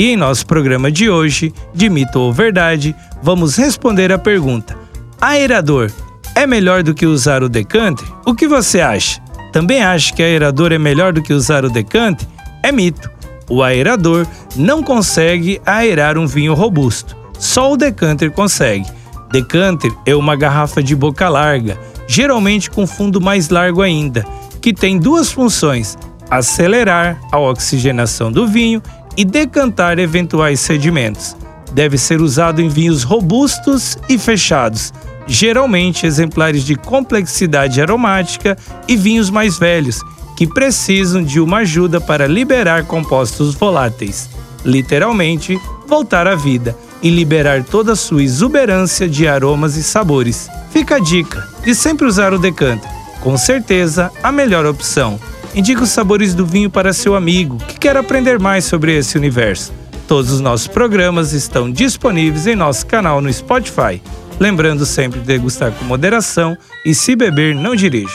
[0.00, 4.74] E em nosso programa de hoje, de mito ou verdade, vamos responder a pergunta:
[5.20, 5.92] aerador
[6.34, 8.02] é melhor do que usar o decante?
[8.24, 9.20] O que você acha?
[9.52, 12.26] Também acha que aerador é melhor do que usar o decante?
[12.62, 13.10] É mito.
[13.46, 17.14] O aerador não consegue aerar um vinho robusto.
[17.38, 18.86] Só o decanter consegue.
[19.30, 21.78] Decanter é uma garrafa de boca larga,
[22.08, 24.24] geralmente com fundo mais largo ainda,
[24.62, 25.98] que tem duas funções:
[26.30, 28.82] acelerar a oxigenação do vinho
[29.20, 31.36] e decantar eventuais sedimentos.
[31.74, 34.94] Deve ser usado em vinhos robustos e fechados,
[35.26, 38.56] geralmente exemplares de complexidade aromática
[38.88, 40.00] e vinhos mais velhos,
[40.38, 44.30] que precisam de uma ajuda para liberar compostos voláteis,
[44.64, 50.48] literalmente, voltar à vida e liberar toda a sua exuberância de aromas e sabores.
[50.72, 55.20] Fica a dica de sempre usar o decanter, com certeza a melhor opção.
[55.54, 59.72] Indique os sabores do vinho para seu amigo que quer aprender mais sobre esse universo.
[60.06, 64.00] Todos os nossos programas estão disponíveis em nosso canal no Spotify.
[64.38, 68.14] Lembrando sempre de degustar com moderação e se beber, não dirija.